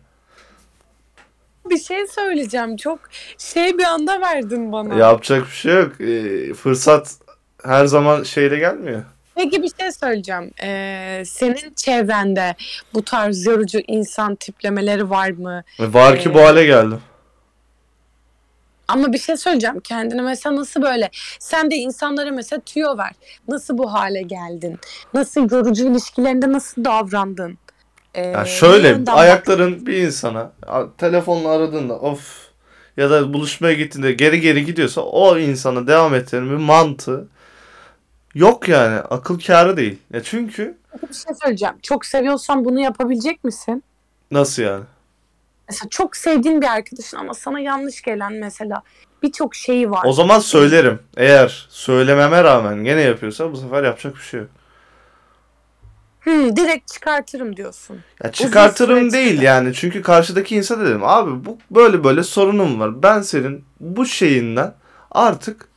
[1.69, 2.77] Bir şey söyleyeceğim.
[2.77, 2.99] Çok
[3.37, 4.95] şey bir anda verdin bana.
[4.95, 6.01] Yapacak bir şey yok.
[6.01, 7.15] E, fırsat
[7.63, 9.03] her zaman şeyle gelmiyor.
[9.35, 10.51] Peki bir şey söyleyeceğim.
[10.63, 12.55] Eee, senin çevrende
[12.93, 15.63] bu tarz yorucu insan tiplemeleri var mı?
[15.79, 16.99] E, Var ki Ee, bu hale geldim.
[18.87, 19.79] Ama bir şey söyleyeceğim.
[19.79, 21.09] Kendine mesela nasıl böyle?
[21.39, 23.11] Sen de insanlara mesela tüyo ver.
[23.47, 24.79] Nasıl bu hale geldin?
[25.13, 27.57] Nasıl yorucu ilişkilerinde nasıl davrandın?
[28.13, 30.51] Ee, Ya ne şöyle ayakların bir insana
[30.97, 32.45] telefonla aradığında of
[32.97, 37.27] ya da buluşmaya gittiğinde geri geri gidiyorsa o insana devam etmenin bir mantığı
[38.33, 38.99] yok yani.
[38.99, 39.99] Akıl kârı değil.
[40.13, 40.77] Ya çünkü?
[41.09, 41.75] Bir şey söyleyeceğim.
[41.81, 43.83] Çok seviyorsan bunu yapabilecek misin?
[44.31, 44.83] nasıl yani?
[45.69, 48.81] Mesela çok sevdiğin bir arkadaşın ama sana yanlış gelen mesela
[49.23, 50.01] birçok şeyi var.
[50.05, 50.99] O zaman söylerim.
[51.17, 54.49] Eğer söylememe rağmen gene yapıyorsa bu sefer yapacak bir şey yok.
[56.19, 57.99] Hmm, direkt çıkartırım diyorsun.
[58.23, 59.73] Ya çıkartırım değil yani.
[59.73, 63.03] Çünkü karşıdaki insan dedim abi bu böyle böyle sorunum var.
[63.03, 64.73] Ben senin bu şeyinden
[65.11, 65.69] artık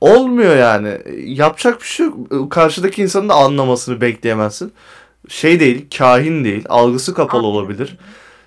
[0.00, 0.98] olmuyor yani.
[1.24, 2.52] Yapacak bir şey yok.
[2.52, 4.72] Karşıdaki insanın da anlamasını bekleyemezsin.
[5.28, 7.56] Şey değil, kahin değil, algısı kapalı Anladım.
[7.56, 7.98] olabilir.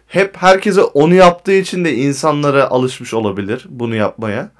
[0.07, 4.51] Hep herkese onu yaptığı için de insanlara alışmış olabilir bunu yapmaya.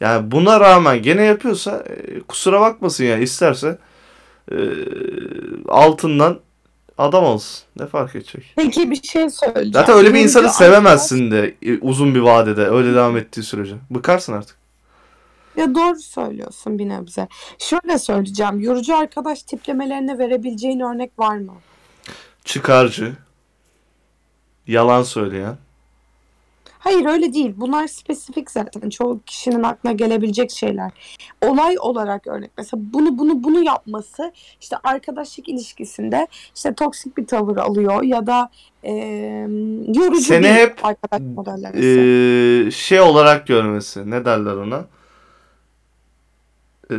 [0.00, 3.78] Yani buna rağmen gene yapıyorsa e, kusura bakmasın ya isterse
[4.52, 4.56] e,
[5.68, 6.40] altından
[6.98, 7.64] adam olsun.
[7.76, 8.52] Ne fark edecek?
[8.56, 9.72] Peki bir şey söyleyeceğim.
[9.72, 13.74] Zaten öyle bir insanı sevemezsin de e, uzun bir vadede öyle devam ettiği sürece.
[13.90, 14.56] Bıkarsın artık.
[15.56, 17.28] Ya doğru söylüyorsun bir nebze.
[17.58, 18.60] Şöyle söyleyeceğim.
[18.60, 21.52] Yorucu arkadaş tiplemelerine verebileceğin örnek var mı?
[22.44, 23.12] Çıkarcı,
[24.66, 25.56] yalan söyleyen,
[26.78, 27.54] Hayır öyle değil.
[27.56, 28.90] Bunlar spesifik zaten.
[28.90, 30.90] Çoğu kişinin aklına gelebilecek şeyler.
[31.42, 32.50] Olay olarak örnek.
[32.58, 38.50] Mesela bunu bunu bunu yapması işte arkadaşlık ilişkisinde işte toksik bir tavır alıyor ya da
[38.82, 38.92] e,
[39.94, 42.66] yorucu Seni bir hep, arkadaş modellemesi.
[42.68, 44.10] e, şey olarak görmesi.
[44.10, 44.84] Ne derler ona?
[46.90, 46.96] E,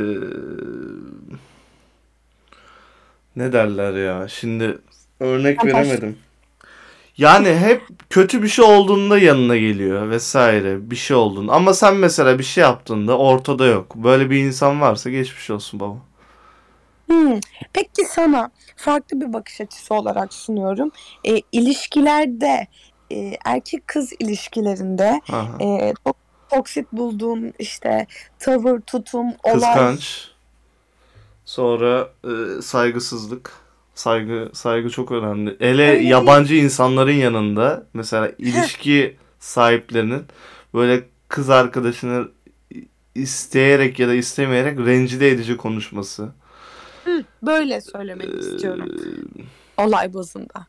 [3.35, 4.27] ne derler ya?
[4.27, 4.77] Şimdi
[5.19, 6.17] örnek Fantaş- veremedim.
[7.17, 11.53] Yani hep kötü bir şey olduğunda yanına geliyor vesaire bir şey olduğunda.
[11.53, 13.95] Ama sen mesela bir şey yaptığında ortada yok.
[13.95, 15.95] Böyle bir insan varsa geçmiş olsun baba.
[17.07, 17.39] Hmm.
[17.73, 20.91] Peki sana farklı bir bakış açısı olarak sunuyorum.
[21.23, 22.67] E, ilişkilerde
[23.11, 25.63] e, erkek kız ilişkilerinde Aha.
[25.63, 25.93] e,
[26.49, 28.07] toksit bulduğun işte
[28.39, 29.53] tavır, tutum, olay.
[29.53, 30.31] Kıskanç.
[31.45, 33.66] Sonra e, saygısızlık.
[34.01, 35.55] Saygı saygı çok önemli.
[35.59, 36.09] Hele Öyle değil.
[36.09, 40.23] yabancı insanların yanında mesela ilişki sahiplerinin
[40.73, 42.27] böyle kız arkadaşını
[43.15, 46.29] isteyerek ya da istemeyerek rencide edici konuşması.
[47.05, 48.89] Hı, böyle söylemek Ee, istiyorum.
[49.77, 50.67] Olay bazında.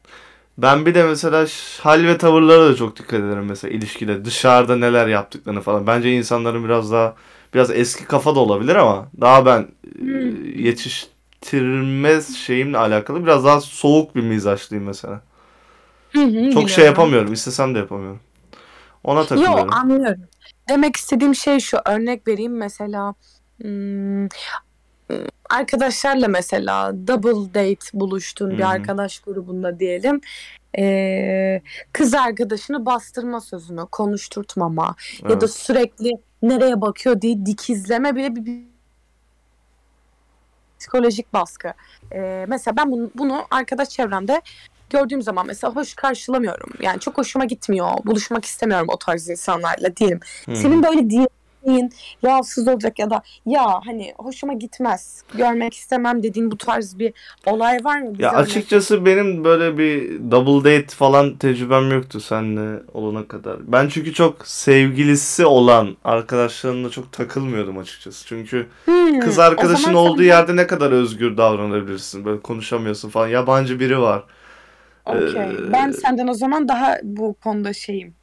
[0.58, 1.46] Ben bir de mesela
[1.80, 4.24] hal ve tavırlara da çok dikkat ederim mesela ilişkide.
[4.24, 5.86] Dışarıda neler yaptıklarını falan.
[5.86, 7.14] Bence insanların biraz daha
[7.54, 9.66] biraz eski kafa da olabilir ama daha ben e,
[10.00, 10.64] Hmm.
[11.42, 15.20] Yetiştirme şeyimle alakalı biraz daha soğuk bir mizaçlıyım mesela.
[16.12, 16.68] Hı hı, Çok biliyorum.
[16.68, 17.32] şey yapamıyorum.
[17.32, 18.20] istesem de yapamıyorum.
[19.04, 19.72] Ona Yo takılıyorum.
[19.72, 20.22] anlıyorum.
[20.68, 23.14] Demek istediğim şey şu örnek vereyim mesela
[23.62, 24.28] hmm,
[25.50, 28.58] arkadaşlarla mesela double date buluştuğun Hı hı.
[28.58, 30.20] bir arkadaş grubunda diyelim
[30.78, 35.50] ee, kız arkadaşını bastırma sözünü konuşturtmama ya da Evet.
[35.50, 38.67] sürekli nereye bakıyor diye dikizleme bile bir, bir
[40.78, 41.72] psikolojik baskı.
[42.12, 44.42] Ee, mesela ben bunu, bunu arkadaş çevremde
[44.90, 46.70] gördüğüm zaman mesela hoş karşılamıyorum.
[46.80, 47.88] Yani çok hoşuma gitmiyor.
[48.04, 50.20] Buluşmak istemiyorum o tarz insanlarla diyelim.
[50.46, 50.56] Hı.
[50.56, 51.10] Senin böyle
[51.66, 51.90] diyeceğin
[52.24, 57.12] rahatsız olacak ya da ya hani hoşuma gitmez, görmek istemem dediğin bu tarz bir
[57.46, 58.12] olay var mı?
[58.12, 63.56] Bize Ya örnek açıkçası benim böyle bir double date falan tecrübem yoktu seninle olana kadar.
[63.72, 68.26] Ben çünkü çok sevgilisi olan arkadaşlarımla çok takılmıyordum açıkçası.
[68.26, 72.24] Çünkü Hmm, kız arkadaşın olduğu sen- yerde ne kadar özgür davranabilirsin.
[72.24, 73.28] Böyle konuşamıyorsun falan.
[73.28, 74.24] Yabancı biri var.
[75.06, 75.42] Okey.
[75.42, 78.17] Ee, Ben senden o zaman daha bu konuda şeyim.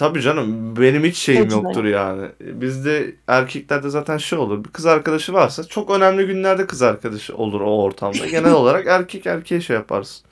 [0.00, 1.54] Tabii canım benim hiç şeyim Tecrübe.
[1.68, 2.28] yoktur yani.
[2.40, 4.64] Bizde erkeklerde zaten şey olur.
[4.64, 8.26] Bir kız arkadaşı varsa çok önemli günlerde kız arkadaşı olur o ortamda.
[8.26, 10.26] Genel olarak erkek erkeğe şey yaparsın.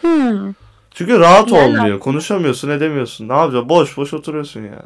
[0.00, 0.52] Hmm.
[0.94, 1.84] Çünkü rahat Yani olmuyor.
[1.84, 3.28] aslında- Konuşamıyorsun, edemiyorsun.
[3.28, 3.68] Ne yapacaksın?
[3.68, 4.82] Boş boş oturuyorsun ya.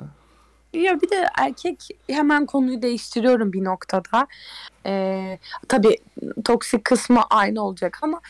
[0.72, 4.26] Ya bir de erkek hemen konuyu değiştiriyorum bir noktada.
[4.87, 5.96] Ee, tabii
[6.44, 8.20] toksik kısmı aynı olacak ama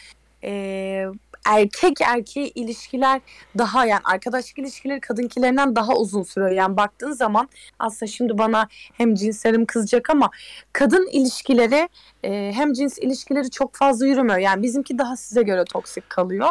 [0.45, 1.07] ee,
[1.47, 3.21] erkek erkeğe ilişkiler
[3.59, 6.51] daha yani arkadaşlık ilişkileri kadınkilerinden daha uzun sürüyor.
[6.51, 7.49] Yani baktığın zaman
[7.79, 10.31] aslında şimdi bana hem cinslerim kızacak ama
[10.73, 11.89] kadın ilişkileri
[12.25, 14.39] ee, hem cins ilişkileri çok fazla yürümüyor.
[14.39, 16.49] Yani bizimki daha size göre toksik kalıyor.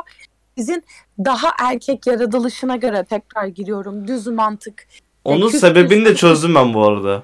[0.57, 0.83] Sizin
[1.19, 4.07] daha erkek yaratılışına göre tekrar giriyorum.
[4.07, 4.87] Düz mantık.
[5.25, 7.23] Onun küs sebebini de küs- çözdüm ben bu arada.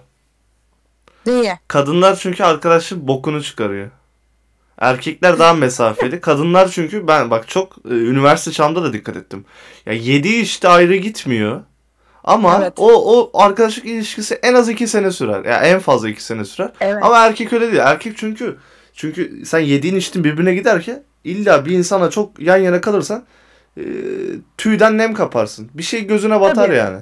[1.25, 1.59] Niye?
[1.67, 3.91] Kadınlar çünkü arkadaşın bokunu çıkarıyor.
[4.77, 6.21] Erkekler daha mesafeli.
[6.21, 9.45] Kadınlar çünkü ben bak çok e, üniversite çağımda da dikkat ettim.
[9.85, 11.61] Ya yediği işte ayrı gitmiyor.
[12.23, 12.73] Ama Evet.
[12.77, 15.45] o o arkadaşlık ilişkisi en az iki sene sürer.
[15.45, 16.71] Ya en fazla iki sene sürer.
[16.81, 17.03] Evet.
[17.03, 17.81] Ama erkek öyle değil.
[17.85, 18.57] Erkek çünkü
[18.93, 23.23] çünkü sen yediğin içtin birbirine giderken illa bir insana çok yan yana kalırsan
[23.77, 23.83] e,
[24.57, 25.69] tüyden nem kaparsın.
[25.73, 26.75] Bir şey gözüne batar Tabii.
[26.75, 26.97] yani.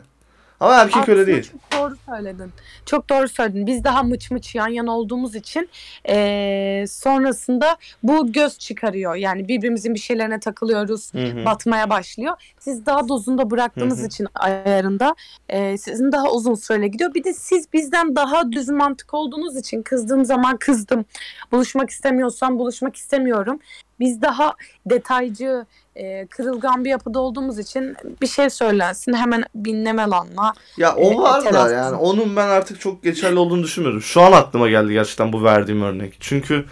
[0.64, 1.52] Ama erkek Aslında öyle değil.
[1.52, 2.52] Çok doğru söyledin.
[2.86, 3.68] Çok doğru söyledin.
[3.68, 5.70] Biz daha mıç mıç yan yana olduğumuz için
[6.08, 9.16] eee, sonrasında bu göz çıkarıyor.
[9.16, 11.14] Yani birbirimizin bir şeylerine takılıyoruz.
[11.14, 11.46] Hı hı.
[11.46, 12.34] Batmaya başlıyor.
[12.60, 14.08] Siz daha dozunda bıraktığınız Hı hı.
[14.08, 15.16] için ayarında
[15.50, 17.14] eee, sizin daha uzun süre gidiyor.
[17.14, 21.06] Bir de siz bizden daha düz mantık olduğunuz için kızdığım zaman kızdım.
[21.52, 23.60] Buluşmak istemiyorsam buluşmak istemiyorum.
[24.04, 30.54] Biz daha detaycı, eee, kırılgan bir yapıda olduğumuz için bir şey söylensin hemen binlemel anla.
[30.78, 34.02] Ya e, o var da yani onun ben artık çok geçerli olduğunu düşünmüyorum.
[34.02, 36.18] Şu an aklıma geldi gerçekten bu verdiğim örnek.
[36.20, 36.66] Çünkü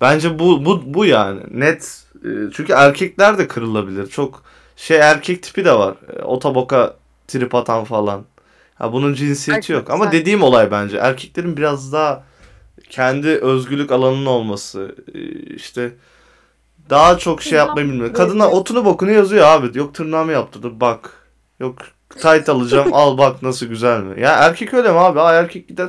[0.00, 4.06] bence bu bu bu yani net e, çünkü erkekler de kırılabilir.
[4.06, 4.42] Çok
[4.76, 5.96] şey erkek tipi de var.
[6.16, 6.96] E, Otoboka
[7.28, 8.24] trip atan falan.
[8.74, 12.24] Ha bunun cinsiyeti yok ama dediğim olay bence erkeklerin biraz daha
[12.90, 15.20] kendi özgürlük alanının olması e,
[15.54, 15.92] işte
[16.90, 18.14] daha çok şey yapmayı bilmiyor.
[18.14, 19.78] Kadınlar otunu bokunu yazıyor abi.
[19.78, 21.10] Yok tırnağımı yaptırdım bak.
[21.60, 21.78] Yok
[22.10, 24.20] tight alacağım al bak nasıl güzel mi?
[24.20, 25.20] Ya erkek öyle mi abi?
[25.20, 25.88] Aa, erkek gider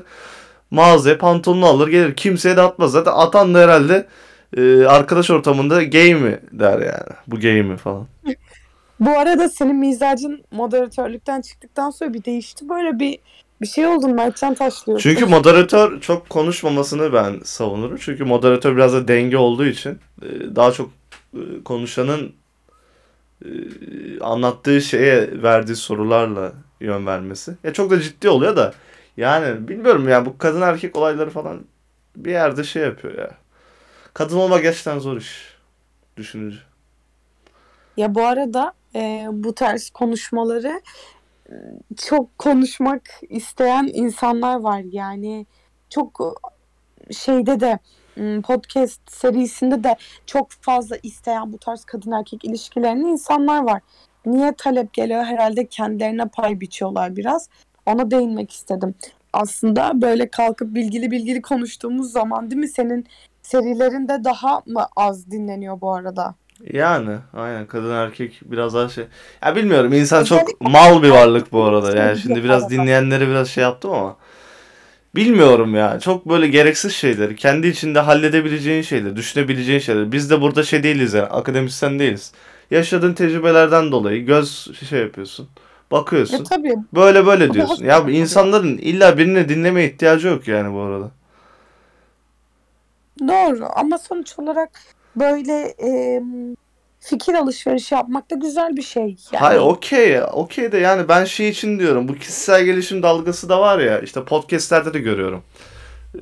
[0.71, 2.15] mağazaya pantolonunu alır gelir.
[2.15, 2.91] Kimseye de atmaz.
[2.91, 4.07] Zaten atan da herhalde
[4.57, 7.15] e, arkadaş ortamında gay mi der yani.
[7.27, 8.07] Bu gay mi falan.
[8.99, 12.69] Bu arada senin mizacın moderatörlükten çıktıktan sonra bir değişti.
[12.69, 13.19] Böyle bir
[13.61, 14.99] bir şey oldun Mertcan taşlıyor.
[14.99, 17.97] Çünkü moderatör çok konuşmamasını ben savunurum.
[17.97, 20.89] Çünkü moderatör biraz da denge olduğu için e, daha çok
[21.33, 22.33] e, konuşanın
[23.45, 23.49] e,
[24.21, 27.55] anlattığı şeye verdiği sorularla yön vermesi.
[27.63, 28.73] Ya çok da ciddi oluyor da
[29.17, 31.61] yani bilmiyorum ya bu kadın erkek olayları falan
[32.15, 33.31] bir yerde şey yapıyor ya.
[34.13, 35.55] Kadın olmak gerçekten zor iş.
[36.17, 36.57] Düşününce.
[37.97, 40.81] Ya bu arada e, bu tarz konuşmaları
[41.97, 44.79] çok konuşmak isteyen insanlar var.
[44.79, 45.45] Yani
[45.89, 46.39] çok
[47.11, 47.79] şeyde de
[48.41, 53.81] podcast serisinde de çok fazla isteyen bu tarz kadın erkek ilişkilerini insanlar var.
[54.25, 55.23] Niye talep geliyor?
[55.23, 57.49] Herhalde kendilerine pay biçiyorlar biraz.
[57.85, 58.95] Ona değinmek istedim.
[59.33, 63.07] Aslında böyle kalkıp bilgili bilgili konuştuğumuz zaman değil mi senin
[63.41, 66.35] serilerinde daha mı az dinleniyor bu arada?
[66.73, 69.05] Yani aynen kadın erkek biraz daha şey.
[69.45, 71.97] Ya bilmiyorum insan çok mal bir varlık bu arada.
[71.97, 72.73] Yani şimdi biraz arada.
[72.73, 74.17] dinleyenleri biraz şey yaptım ama.
[75.15, 75.99] Bilmiyorum ya.
[75.99, 77.35] Çok böyle gereksiz şeyler.
[77.35, 80.11] Kendi içinde halledebileceğin şeyler, düşünebileceğin şeyler.
[80.11, 81.27] Biz de burada şey değiliz yani.
[81.27, 82.31] Akademisyen değiliz.
[82.71, 85.43] Yaşadığın tecrübelerden dolayı göz şey yapıyorsun.
[85.43, 85.49] Ya
[85.91, 86.43] Bakıyorsun.
[86.43, 87.85] tabii Böyle böyle diyorsun.
[87.85, 91.11] Ya insanların illa birini dinlemeye ihtiyacı yok yani bu arada.
[93.19, 94.69] Doğru ama sonuç olarak
[95.15, 96.21] böyle e,
[96.99, 99.17] fikir alışverişi yapmak da güzel bir şey.
[99.31, 100.21] Yani Hayır okey.
[100.21, 102.07] Okey de yani ben şey için diyorum.
[102.07, 103.99] Bu kişisel gelişim dalgası da var ya.
[103.99, 105.43] işte podcastlerde de görüyorum.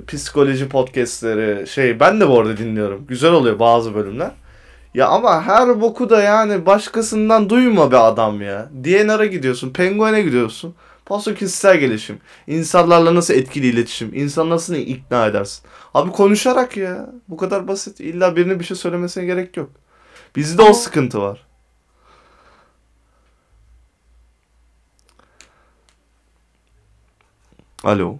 [0.07, 3.05] Psikoloji podcastleri şey ben de bu arada dinliyorum.
[3.07, 4.31] Güzel oluyor bazı bölümler.
[4.93, 8.69] Ya ama her boku da yani başkasından duyma be adam ya.
[8.83, 10.75] DNR'a gidiyorsun, Penguin'e gidiyorsun.
[11.05, 12.17] Paso kişisel gelişim.
[12.47, 15.65] İnsanlarla nasıl etkili iletişim, insan nasıl ikna edersin.
[15.93, 17.09] Abi konuşarak ya.
[17.29, 17.99] Bu kadar basit.
[17.99, 19.69] İlla birine bir şey söylemesine gerek yok.
[20.35, 21.45] Bizde o sıkıntı var.
[27.83, 28.19] Alo.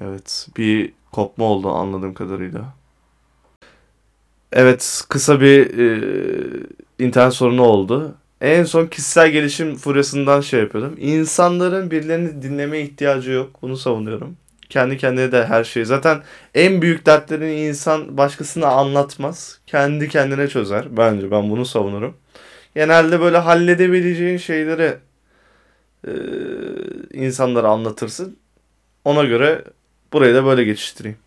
[0.00, 2.74] Evet, bir kopma oldu anladığım kadarıyla.
[4.52, 6.66] Evet, kısa bir e,
[6.98, 8.14] internet sorunu oldu.
[8.40, 10.94] En son kişisel gelişim furyasından şey yapıyordum.
[10.98, 13.62] İnsanların birilerini dinlemeye ihtiyacı yok.
[13.62, 14.36] Bunu savunuyorum.
[14.68, 15.84] Kendi kendine de her şey.
[15.84, 16.22] Zaten
[16.54, 19.60] en büyük dertlerini insan başkasına anlatmaz.
[19.66, 20.96] Kendi kendine çözer.
[20.96, 22.16] Bence ben bunu savunurum.
[22.74, 24.96] Genelde böyle halledebileceğin şeyleri
[26.06, 26.12] e,
[27.12, 28.36] insanlara anlatırsın.
[29.04, 29.64] Ona göre
[30.12, 31.18] burayı da böyle geçiştireyim.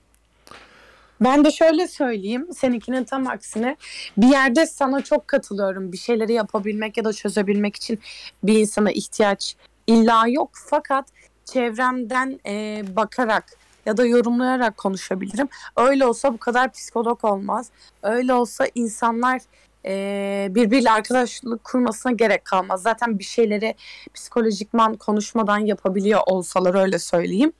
[1.22, 3.76] Ben de şöyle söyleyeyim, seninkinin tam aksine
[4.18, 5.92] bir yerde sana çok katılıyorum.
[5.92, 8.00] Bir şeyleri yapabilmek ya da çözebilmek için
[8.44, 9.56] bir insana ihtiyaç
[9.88, 10.50] illa yok.
[10.54, 11.06] Fakat
[11.46, 13.46] çevremden e, bakarak
[13.86, 15.48] ya da yorumlayarak konuşabilirim.
[15.78, 17.70] Öyle olsa bu kadar psikolog olmaz.
[18.04, 19.42] Öyle olsa insanlar
[19.86, 22.82] e, birbiriyle arkadaşlık kurmasına gerek kalmaz.
[22.82, 23.76] Zaten bir şeyleri
[24.14, 27.54] psikolojikman konuşmadan yapabiliyor olsalar öyle söyleyeyim.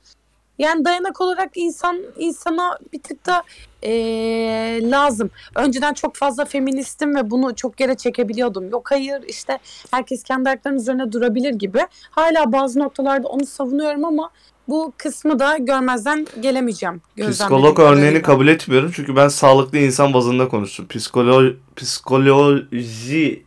[0.60, 3.42] Yani dayanak olarak insan insana bir tık da
[3.82, 5.30] eee, lazım.
[5.54, 8.70] Önceden çok fazla feministim ve bunu çok yere çekebiliyordum.
[8.70, 9.58] Yok hayır işte
[9.90, 11.80] herkes kendi ayaklarının üzerine durabilir gibi.
[12.10, 14.30] Hala bazı noktalarda onu savunuyorum ama
[14.68, 17.02] bu kısmı da görmezden gelemeyeceğim.
[17.30, 20.86] Psikolog örneğini kabul etmiyorum çünkü ben sağlıklı insan bazında konuştum.
[20.88, 23.42] Psikolo psikoloji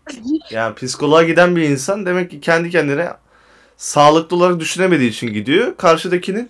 [0.52, 3.10] yani psikoloğa giden bir insan demek ki kendi kendine
[3.78, 5.78] sağlıklı olarak düşünemediği için gidiyor.
[5.78, 6.49] Karşıdakinin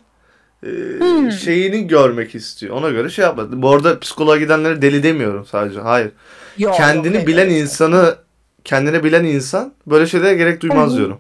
[0.66, 1.32] e, Hmm.
[1.32, 2.76] şeyini görmek istiyor.
[2.76, 3.50] Ona göre şey yapmadı.
[3.62, 5.80] Bu arada psikoloğa gidenleri deli demiyorum sadece.
[5.80, 6.12] Hayır.
[6.58, 7.62] Yok, kendini yok, bilen evet.
[7.62, 8.16] insanı
[8.64, 10.98] kendine bilen insan böyle şeylere gerek duymaz hı.
[10.98, 11.20] diyorum.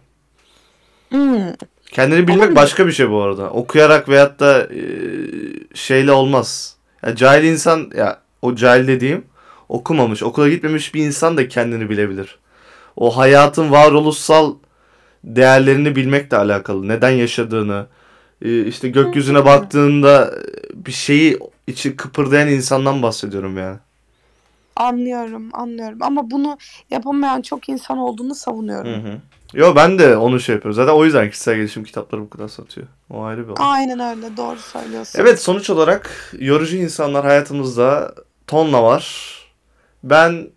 [1.10, 1.54] Hmm.
[1.92, 2.56] Kendini bilmek Olabilir.
[2.56, 3.50] başka bir şey bu arada.
[3.50, 4.82] Okuyarak veyahut da e,
[5.74, 6.76] şeyle olmaz.
[7.06, 9.26] Ya cahil insan ya o cahil dediğim
[9.70, 12.40] okumamış, okula gitmemiş bir insan da kendini bilebilir.
[12.96, 14.56] O hayatın varoluşsal
[15.24, 16.88] değerlerini bilmekle alakalı.
[16.88, 17.88] Neden yaşadığını,
[18.44, 20.34] işte gökyüzüne baktığında
[20.74, 23.78] bir şeyi içi kıpırdayan insandan bahsediyorum yani.
[24.76, 25.98] Anlıyorum, anlıyorum.
[26.02, 26.58] Ama bunu
[26.92, 28.92] yapamayan çok insan olduğunu savunuyorum.
[28.92, 29.18] Hı hı.
[29.54, 30.76] Yo ben de onu şey yapıyorum.
[30.76, 32.88] Zaten o yüzden kişisel gelişim kitapları bu kadar satıyor.
[33.10, 33.56] O ayrı bir olay.
[33.60, 35.20] Aynen öyle, doğru söylüyorsun.
[35.20, 38.16] Evet sonuç olarak yorucu insanlar hayatımızda
[38.48, 39.34] tonla var.
[40.04, 40.48] Ben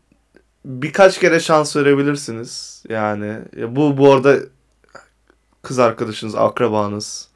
[0.64, 2.84] birkaç kere şans verebilirsiniz.
[2.88, 4.36] Yani ya bu bu arada
[5.62, 7.28] kız arkadaşınız, akrabanız,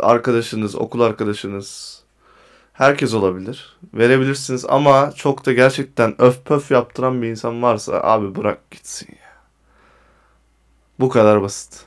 [0.00, 2.02] arkadaşınız, okul arkadaşınız
[2.72, 3.78] herkes olabilir.
[3.94, 9.36] Verebilirsiniz ama çok da gerçekten öf pöf yaptıran bir insan varsa abi bırak gitsin ya.
[11.00, 11.86] Bu kadar basit.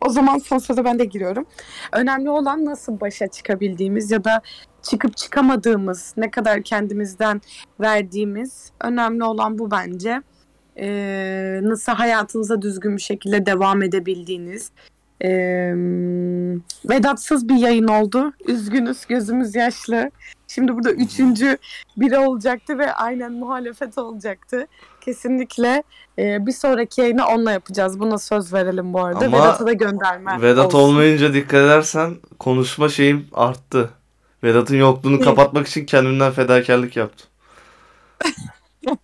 [0.00, 1.46] O zaman son söze ben de giriyorum.
[1.92, 4.42] Önemli olan nasıl başa çıkabildiğimiz ya da
[4.82, 7.40] çıkıp çıkamadığımız, ne kadar kendimizden
[7.80, 8.70] verdiğimiz.
[8.80, 10.22] Önemli olan bu bence.
[10.76, 14.70] Ee, nasıl hayatınıza düzgün bir şekilde devam edebildiğiniz.
[15.24, 15.74] Ee,
[16.90, 18.32] Vedatsız bir yayın oldu.
[18.46, 20.10] Üzgünüz, gözümüz yaşlı.
[20.48, 21.58] Şimdi burada üçüncü
[21.96, 24.66] biri olacaktı ve aynen muhalefet olacaktı.
[25.00, 25.82] Kesinlikle
[26.18, 28.00] e, bir sonraki yayını onunla yapacağız.
[28.00, 29.26] Buna söz verelim bu arada.
[29.26, 30.78] Ama Vedat'a da gönderme Vedat olsun.
[30.78, 33.90] olmayınca dikkat edersen konuşma şeyim arttı.
[34.42, 37.26] Vedat'ın yokluğunu kapatmak için kendimden fedakarlık yaptım.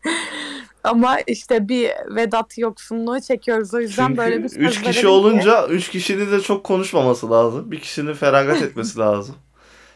[0.85, 3.75] Ama işte bir Vedat yoksunluğu çekiyoruz.
[3.75, 7.71] O yüzden Çünkü böyle bir söz 3 kişi olunca 3 kişinin de çok konuşmaması lazım.
[7.71, 9.35] Bir kişinin feragat etmesi lazım.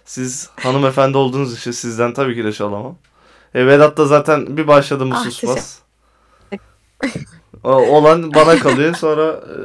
[0.05, 2.97] Siz hanımefendi olduğunuz için sizden tabii ki de çalamam.
[3.55, 5.83] E Vedat da zaten bir başladı mı Ah, susmaz.
[7.65, 8.95] Olan bana kalıyor.
[8.95, 9.63] Sonra e,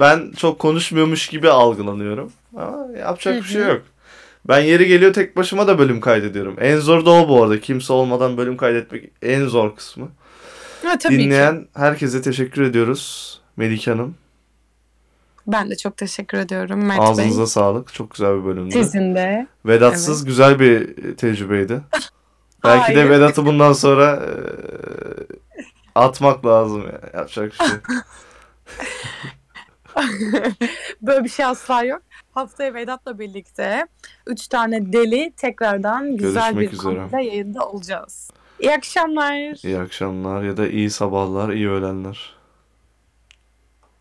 [0.00, 2.32] ben çok konuşmuyormuş gibi algılanıyorum.
[2.56, 3.82] Ama yapacak bir şey yok.
[4.48, 6.56] Ben yeri geliyor tek başıma da bölüm kaydediyorum.
[6.60, 7.60] En zor da o bu arada.
[7.60, 10.08] Kimse olmadan bölüm kaydetmek en zor kısmı.
[10.84, 11.24] Ha, tabii ki.
[11.24, 13.40] Dinleyen herkese teşekkür ediyoruz.
[13.56, 14.14] Melike Hanım.
[15.46, 17.46] Ben de çok teşekkür ediyorum Mert Ağzınıza Bey.
[17.46, 17.94] sağlık.
[17.94, 18.72] Çok güzel bir bölümdü.
[18.72, 19.46] Sizin de.
[19.66, 21.80] Vedatsız güzel bir tecrübeydi.
[22.64, 23.10] Belki de Hayır.
[23.10, 24.28] Vedat'ı bundan sonra e,
[25.94, 26.82] atmak lazım.
[26.82, 27.16] Yani.
[27.16, 27.68] Yapacak bir şey.
[31.02, 32.02] Böyle bir şey asla yok.
[32.32, 33.86] Haftaya Vedat'la birlikte
[34.26, 37.24] üç tane deli tekrardan güzel Görüşmek bir üzere.
[37.24, 38.30] yayında olacağız.
[38.62, 39.64] İyi akşamlar.
[39.64, 42.30] İyi akşamlar ya da iyi sabahlar, iyi öğlenler.